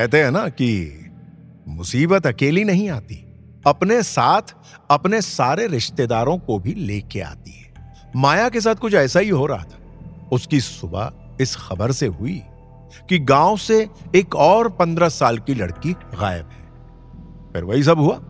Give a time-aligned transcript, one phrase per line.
[0.00, 1.00] कहते हैं ना कि
[1.68, 3.14] मुसीबत अकेली नहीं आती।
[3.66, 4.42] अपने साथ,
[4.90, 9.46] अपने सारे रिश्तेदारों को भी लेके आती है। माया के साथ कुछ ऐसा ही हो
[9.46, 12.42] रहा था। उसकी सुबह इस खबर से हुई
[13.08, 16.64] कि गाँव से एक और पंद्रह साल की लड़की गायब है।
[17.52, 18.20] फिर वही सब हुआ।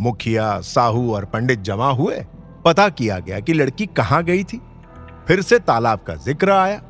[0.00, 2.24] मुखिया, साहू और पंडित जमा हुए।
[2.64, 4.60] पता किया गया कि लड़की कहाँ गई थी।
[5.28, 6.82] फिर से तालाब का ज़िक्र आया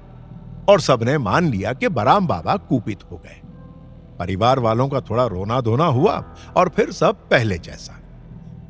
[0.68, 3.40] और सबने मान लिया कि बराम बाबा कुपित हो गए।
[4.20, 7.96] परिवार वालों का थोड़ा रोना धोना हुआ और फिर सब पहले जैसा।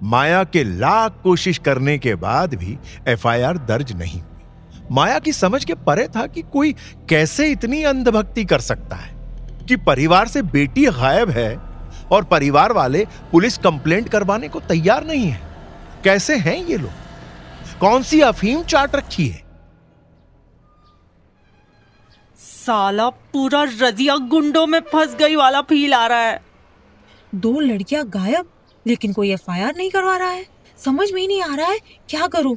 [0.02, 2.78] माया के लाख कोशिश करने के बाद भी
[3.09, 6.73] एफआईआर दर्ज नहीं हुई। माया की समझ के परे था कि कोई
[7.09, 9.14] कैसे इतनी अंधभक्ति कर सकता है
[9.68, 11.56] कि परिवार से बेटी गायब है
[12.12, 15.40] और परिवार वाले पुलिस कंप्लेंट करवाने को तैयार नहीं है।
[16.04, 16.90] कैसे हैं ये लोग?
[17.80, 19.49] कौन सी अफीम चाट रखी है?
[22.71, 26.40] साला पूरा रजिया गुंडों में फंस गई वाला फील आ रहा है।
[27.35, 28.51] दो लड़कियाँ गायब
[28.87, 30.45] लेकिन कोई एफआईआर नहीं करवा रहा है।
[30.79, 32.57] समझ में ही नहीं आ रहा है क्या करूँ?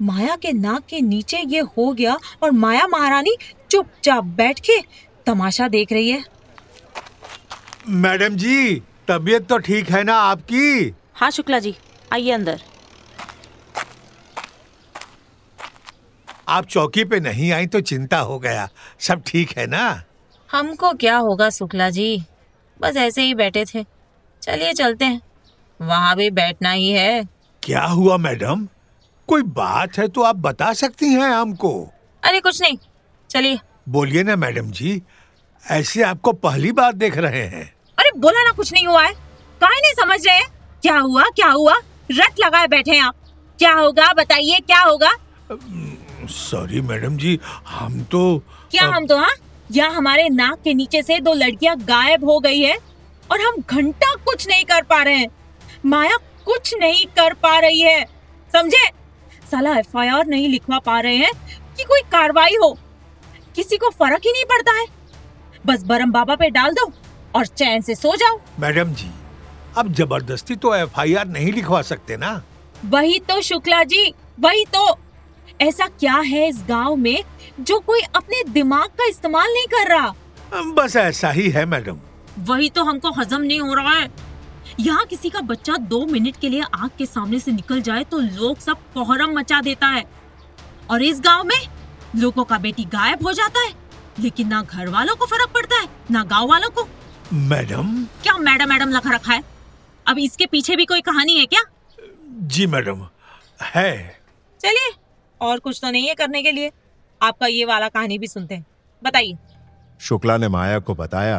[0.00, 3.36] माया के नाक के नीचे ये हो गया और माया महारानी
[3.70, 4.78] चुपचाप बैठ के
[5.26, 6.22] तमाशा देख रही है।
[7.88, 10.94] मैडम जी तबीयत तो ठीक है ना आपकी?
[11.14, 11.74] हाँ शुक्ला जी
[12.12, 12.60] आइए अंदर।
[16.48, 18.68] आप चौकी पे नहीं आई तो चिंता हो गया।
[19.00, 20.04] सब ठीक है ना?
[20.52, 22.24] हमको क्या होगा शुक्ला जी?
[22.80, 23.86] बस ऐसे ही बैठे थे।
[24.42, 25.20] चलिए चलते हैं।
[25.80, 27.28] वहाँ भी बैठना ही है।
[27.62, 28.68] क्या हुआ मैडम?
[29.28, 31.92] कोई बात है तो आप बता सकती हैं हमको।
[32.24, 32.78] अरे कुछ नहीं।
[33.30, 33.58] चलिए।
[33.88, 35.02] बोलिए ना मैडम जी
[35.70, 39.12] ऐसे आपको पहली बार देख रहे हैं। अरे बोला ना कुछ नहीं हुआ है।
[39.60, 40.48] काहे नहीं समझ रहे हैं?
[40.82, 41.22] क्या हुआ?
[41.22, 41.74] क्या हुआ?
[42.12, 43.14] रट लगाए बैठे हैं आप।
[43.58, 44.12] क्या होगा?
[44.12, 45.12] बताइए क्या होगा?
[46.28, 48.22] सॉरी मैडम जी हम तो
[48.70, 49.34] क्या हम तो हाँ?
[49.72, 52.76] यहाँ हमारे नाक के नीचे से दो लड़कियाँ गायब हो गई है
[53.30, 55.28] और हम घंटा कुछ नहीं कर पा रहे हैं।
[55.86, 58.04] माया कुछ नहीं कर पा रही है।
[58.50, 58.86] समझे?
[59.50, 61.32] साला एफआईआर नहीं लिखवा पा रहे हैं
[61.76, 62.72] कि कोई कार्रवाई हो।
[63.56, 64.86] किसी को फ़र्क ही नहीं पड़ता है।
[65.66, 66.90] बस बरम बाबा पे डाल दो
[67.36, 69.10] और चैन से सो जाओ। मैडम जी
[69.78, 72.42] अब ज़बरदस्ती तो एफआईआर नहीं लिखवा सकते ना?
[72.84, 74.86] वही तो शुक्ला जी वही तो।
[75.60, 77.24] ऐसा क्या है इस गाँव में
[77.60, 80.14] जो कोई अपने दिमाग का इस्तेमाल नहीं कर रहा?
[80.74, 81.98] बस ऐसा ही है मैडम।
[82.38, 84.10] वही तो हमको हजम नहीं हो रहा है।
[84.80, 88.18] यहाँ किसी का बच्चा दो मिनट के लिए आग के सामने से निकल जाए तो
[88.18, 90.04] लोग सब कोहरम मचा देता है।
[90.90, 91.60] और इस गाँव में
[92.16, 93.72] लोगों का बेटी गायब हो जाता है
[94.20, 96.88] लेकिन ना घर वालों को फ़र्क पड़ता है ना गाँव वालों को।
[97.32, 97.94] मैडम?
[98.22, 99.42] क्या मैडम मैडम लगा रखा है?
[100.06, 101.62] अब इसके पीछे भी कोई कहानी है क्या?
[102.28, 103.06] जी मैडम
[103.64, 104.20] है।
[104.60, 104.92] चलिए
[105.40, 106.70] और कुछ तो नहीं है करने के लिए।
[107.20, 108.66] आपका ये वाला कहानी भी सुनते हैं।
[109.02, 109.36] बताइए।
[110.00, 111.38] शुक्ला ने माया को बताया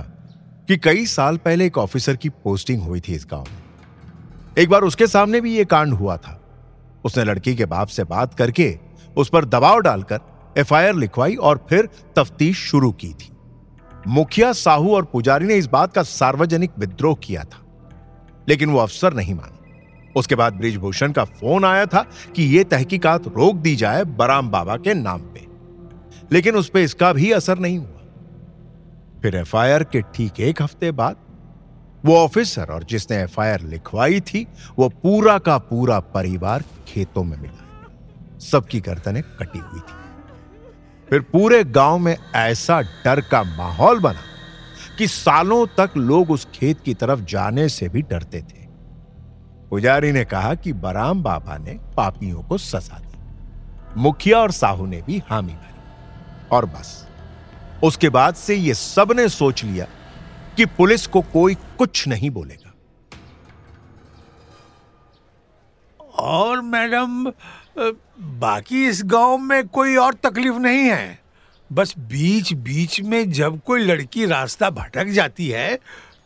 [0.67, 3.63] कि कई साल पहले एक ऑफिसर की पोस्टिंग हुई थी इस गाँव में।
[4.57, 6.41] एक बार उसके सामने भी यह कांड हुआ था।
[7.05, 8.77] उसने लड़की के बाप से बात करके
[9.17, 10.19] उस पर दबाव डालकर
[10.57, 13.29] एफआईआर लिखवाई और फिर तफ्तीश शुरू की थी।
[14.07, 17.61] मुखिया साहू और पुजारी ने इस बात का सार्वजनिक विद्रोह किया था,
[18.49, 19.64] लेकिन वो अफसर नहीं माना।
[20.15, 22.05] उसके बाद ब्रिजभूषण का फ़ोन आया था
[22.35, 25.47] कि यह तहकीकात रोक दी जाए बराम बाबा के नाम पे।
[26.31, 27.89] लेकिन उस पर इसका भी असर नहीं हुआ।
[29.21, 31.15] फिर एफआईआर के ठीक एक हफ़्ते बाद,
[32.05, 34.47] वो ऑफिसर और जिसने एफआईआर लिखवाई थी,
[34.79, 37.61] वो पूरा का पूरा परिवार खेतों में मिला।
[38.39, 40.05] सबकी गर्दनें कटी हुई थी।
[41.09, 44.19] फिर पूरे गाँव में ऐसा डर का माहौल बना
[44.97, 48.64] कि सालों तक लोग उस खेत की तरफ़ जाने से भी डरते थे।
[49.75, 55.01] पुजारी ने कहा कि बराम बाबा ने पापियों को सजा दी। मुखिया और साहू ने
[55.01, 57.07] भी हामी भरी। और बस।
[57.83, 59.87] उसके बाद से ये सबने सोच लिया
[60.57, 62.73] कि पुलिस को कोई कुछ नहीं बोलेगा।
[66.19, 67.31] और मैडम
[68.39, 71.19] बाकी इस गाँव में कोई और तकलीफ़ नहीं है।
[71.71, 75.79] बस बीच बीच में जब कोई लड़की रास्ता भटक जाती है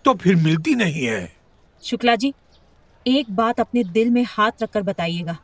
[0.06, 1.34] तो फिर मिलती नहीं है।
[1.84, 2.34] शुक्ला जी
[3.10, 5.38] एक बात अपने दिल में हाथ रखकर बताइएगा।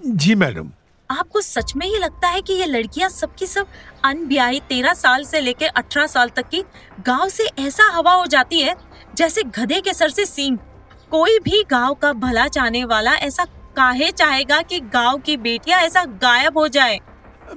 [0.00, 0.70] जी मैडम।
[1.10, 3.66] आपको सच में ये लगता है कि ये लड़कियाँ सबकी सब
[4.04, 6.62] अनब्याही तेरह साल से लेकर अठारह साल तक की
[7.06, 8.74] गाँव से ऐसा हवा हो जाती है
[9.16, 10.58] जैसे गधे के सर से सींग।
[11.10, 13.44] कोई भी गाँव का भला चाहने वाला ऐसा
[13.76, 16.98] काहे चाहेगा कि गाँव की बेटियाँ ऐसा गायब हो जाए?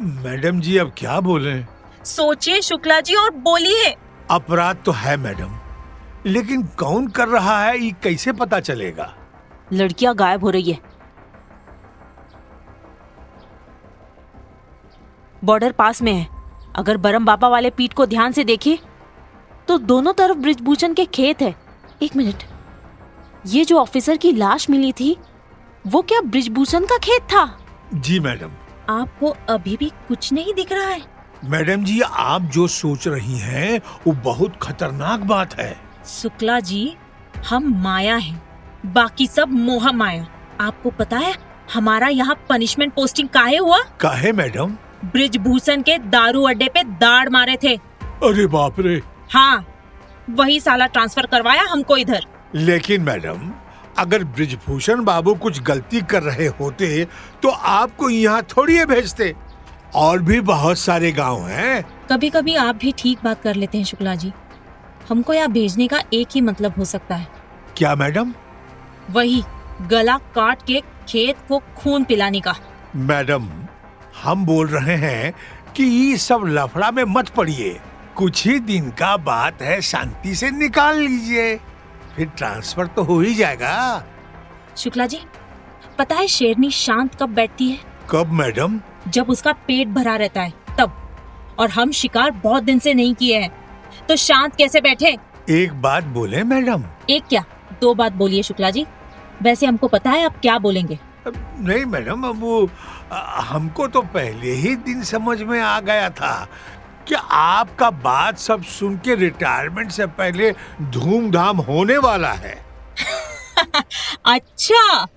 [0.01, 1.61] मैडम जी अब क्या बोले?
[2.05, 3.95] सोचिए शुक्ला जी और बोलिए।
[4.31, 5.57] अपराध तो है मैडम।
[6.25, 9.13] लेकिन कौन कर रहा है ये कैसे पता चलेगा?
[9.73, 10.77] लड़कियाँ गायब हो रही है।
[15.43, 16.27] बॉर्डर पास में है।
[16.75, 18.77] अगर बरम बाबा वाले पीठ को ध्यान से देखे
[19.67, 21.53] तो दोनों तरफ़ ब्रिजभूषण के खेत है।
[22.01, 22.43] एक मिनट।
[23.45, 25.15] ये जो ऑफिसर की लाश मिली थी
[25.87, 27.45] वो क्या ब्रिजभूषण का खेत था?
[27.93, 28.51] जी मैडम।
[28.89, 31.01] आपको अभी भी कुछ नहीं दिख रहा है?
[31.45, 35.75] मैडम जी आप जो सोच रही हैं वो बहुत खतरनाक बात है।
[36.05, 36.95] शुक्ला जी
[37.49, 38.48] हम माया हैं।
[38.85, 40.27] बाकी सब मोह माया।
[40.61, 41.33] आपको पता है
[41.73, 43.79] हमारा यहाँ पनिशमेंट पोस्टिंग काहे हुआ?
[43.99, 44.75] काहे मैडम?
[45.05, 47.75] ब्रिजभूषण के दारू अड्डे पे दाड़ मारे थे।
[48.23, 49.01] अरे बाप रे।
[49.33, 49.65] हाँ
[50.29, 53.51] वही साला ट्रांसफ़र करवाया हमको इधर। लेकिन मैडम
[53.97, 57.05] अगर ब्रिजभूषण बाबू कुछ गलती कर रहे होते
[57.43, 59.33] तो आपको यहाँ थोड़ी भेजते।
[59.95, 63.85] और भी बहुत सारे गाँव हैं। कभी कभी आप भी ठीक बात कर लेते हैं
[63.85, 64.31] शुक्ला जी।
[65.09, 67.27] हमको यहाँ भेजने का एक ही मतलब हो सकता है।
[67.77, 68.33] क्या मैडम?
[69.09, 69.43] वही
[69.81, 72.55] गला काट के खेत को खून पिलाने का।
[72.95, 73.49] मैडम
[74.23, 75.33] हम बोल रहे हैं
[75.75, 77.79] कि ये सब लफड़ा में मत पड़िए।
[78.15, 81.55] कुछ ही दिन का बात है शांति से निकाल लीजिए।
[82.15, 84.03] फिर ट्रांसफ़र तो हो ही जाएगा।
[84.77, 85.19] शुक्ला जी
[85.97, 87.77] पता है शेरनी शांत कब बैठती है?
[88.09, 88.79] कब मैडम?
[89.07, 90.95] जब उसका पेट भरा रहता है तब।
[91.59, 93.51] और हम शिकार बहुत दिन से नहीं किए हैं।
[94.09, 95.17] तो शांत कैसे बैठे?
[95.49, 97.43] एक बात बोले मैडम। एक क्या?
[97.81, 98.85] दो बात बोलिए शुक्ला जी।
[99.41, 102.69] वैसे हमको पता है आप क्या बोलेंगे। नहीं मैडम अब वो
[103.43, 106.47] हमको तो पहले ही दिन समझ में आ गया था
[107.07, 110.51] कि आपका बात सब सुन के रिटायरमेंट से पहले
[110.81, 112.55] धूमधाम होने वाला है।
[114.25, 115.07] अच्छा।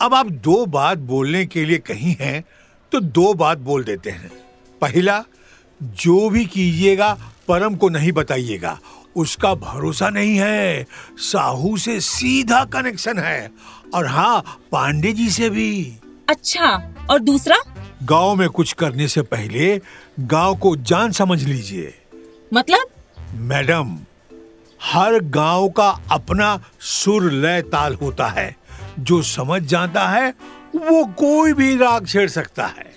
[0.00, 2.44] अब आप दो बात बोलने के लिए कही हैं
[2.92, 4.30] तो दो बात बोल देते हैं।
[4.80, 5.22] पहला
[5.82, 7.16] जो भी कीजिएगा
[7.48, 8.78] परम को नहीं बताइएगा।
[9.16, 10.86] उसका भरोसा नहीं है।
[11.16, 13.50] साहू से सीधा कनेक्शन है।
[13.94, 14.40] और हाँ
[14.72, 15.96] पांडे जी से भी।
[16.30, 17.56] अच्छा और दूसरा?
[18.02, 19.80] गाँव में कुछ करने से पहले
[20.20, 21.94] गाँव को जान समझ लीजिए।
[22.54, 22.86] मतलब?
[23.34, 23.98] मैडम
[24.82, 28.56] हर गाँव का अपना सुर लय ताल होता है।
[28.98, 30.34] जो समझ जाता है
[30.76, 32.92] वो कोई भी राग छेड़ सकता है।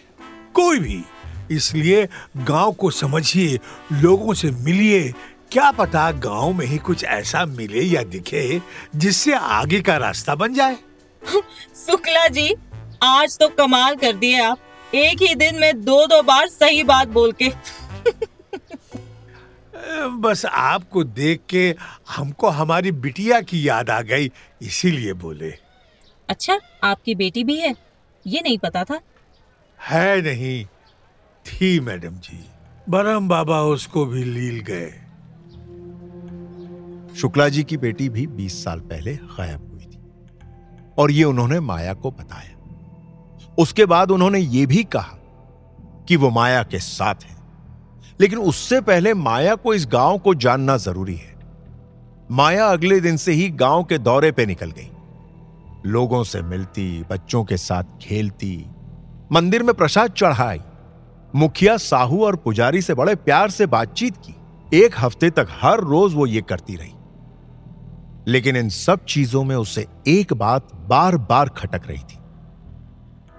[0.54, 1.04] कोई भी।
[1.52, 2.08] इसलिए
[2.38, 3.60] गाँव को समझिए
[3.92, 5.14] लोगों से मिलिए
[5.52, 8.62] क्या पता गाँव में ही कुछ ऐसा मिले या दिखे
[8.96, 10.76] जिससे आगे का रास्ता बन जाए?
[11.86, 12.56] शुक्ला जी
[13.04, 14.60] आज तो कमाल कर दिए आप।
[14.96, 17.50] एक ही दिन में दो दो बार सही बात बोल के।
[20.08, 21.76] बस आपको देख के
[22.10, 24.32] हमको हमारी बिटिया की याद आ गई
[24.62, 25.54] इसीलिए बोले।
[26.30, 27.76] अच्छा आपकी बेटी भी है?
[28.28, 29.00] ये नहीं पता था।
[29.80, 30.66] है नहीं
[31.46, 32.46] थी मैडम जी।
[32.90, 35.05] बरम बाबा उसको भी लील गए।
[37.22, 40.00] शुक्ला जी की बेटी भी 20 साल पहले गायब हुई थी।
[40.98, 42.56] और ये उन्होंने माया को बताया।
[43.58, 45.18] उसके बाद उन्होंने ये भी कहा
[46.08, 47.36] कि वो माया के साथ है।
[48.20, 51.36] लेकिन उससे पहले माया को इस गाँव को जानना ज़रूरी है।
[52.32, 54.92] माया अगले दिन से ही गाँव के दौरे पे निकल गई।
[55.86, 58.66] लोगों से मिलती, बच्चों के साथ खेलती,
[59.32, 60.60] मंदिर में प्रसाद चढ़ाई,
[61.36, 64.36] मुखिया साहू और पुजारी से बड़े प्यार से बातचीत की।
[64.74, 66.95] एक हफ़्ते तक हर रोज वो ये करती रही।
[68.28, 72.20] लेकिन इन सब चीज़ों में उसे एक बात बार बार खटक रही थी।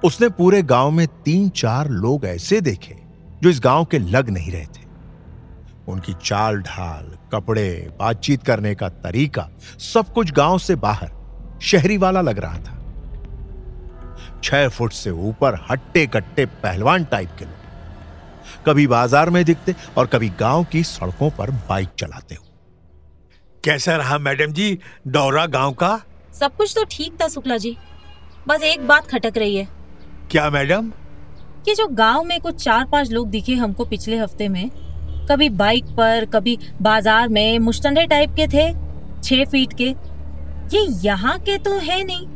[0.05, 2.97] उसने पूरे गाँव में तीन चार लोग ऐसे देखे
[3.43, 4.85] जो इस गाँव के लग नहीं रहे थे।
[5.89, 11.11] उनकी चाल ढाल कपड़े, बातचीत करने का तरीका, सब कुछ गाँव से बाहर,
[11.63, 12.75] शहरी वाला लग रहा था।
[14.45, 20.07] छह फुट से ऊपर हट्टे कट्टे पहलवान टाइप के लोग। कभी बाज़ार में दिखते और
[20.07, 22.46] कभी गाँव की सड़कों पर बाइक चलाते हो
[23.67, 25.99] कैसा रहा मैडम जी दौरा गाँव का?
[26.33, 27.77] सब कुछ तो ठीक था शुक्ला जी।
[28.49, 29.67] बस एक बात खटक रही है।
[30.31, 30.91] क्या मैडम?
[31.65, 34.69] कि जो गाँव में कुछ चार पाँच लोग दिखे हमको पिछले हफ़्ते में
[35.31, 38.71] कभी बाइक पर कभी बाज़ार में मुश्तंडे टाइप के थे
[39.23, 39.89] छह फीट के
[40.77, 42.27] ये यहाँ के तो है नहीं।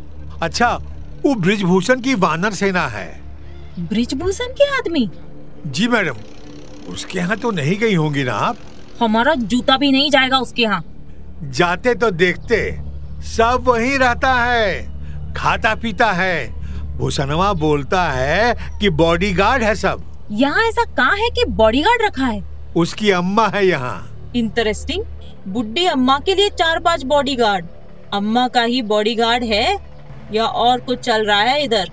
[0.43, 0.75] अच्छा
[1.25, 3.09] वो ब्रिजभूषण की वानर सेना है।
[3.81, 5.09] ब्रिजभूषण के आदमी?
[5.67, 6.17] जी मैडम
[6.93, 8.57] उसके यहाँ तो नहीं गई होंगी ना आप?
[9.01, 10.85] हमारा जूता भी नहीं जाएगा उसके यहाँ।
[11.43, 12.57] जाते तो देखते
[13.27, 16.49] सब वही रहता है खाता पीता है।
[16.99, 22.43] भूसनवा बोलता है कि बॉडीगार्ड है सब। यहाँ ऐसा कहाँ है कि बॉडीगार्ड रखा है?
[22.77, 25.05] उसकी अम्मा है यहाँ। इंटरेस्टिंग
[25.49, 27.67] बुड्ढी अम्मा के लिए चार पाँच बॉडीगार्ड
[28.15, 29.79] अम्मा का ही बॉडीगार्ड है
[30.33, 31.91] या और कुछ चल रहा है इधर?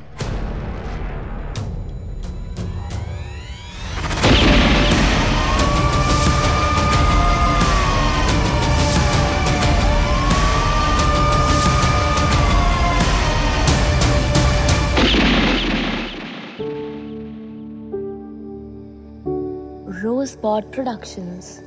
[20.38, 21.63] Spot Productions.